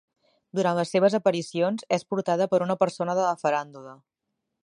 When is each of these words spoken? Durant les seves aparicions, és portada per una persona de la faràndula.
Durant 0.59 0.79
les 0.79 0.93
seves 0.95 1.17
aparicions, 1.17 1.85
és 1.99 2.07
portada 2.13 2.49
per 2.55 2.63
una 2.69 2.79
persona 2.85 3.17
de 3.21 3.27
la 3.27 3.37
faràndula. 3.45 3.97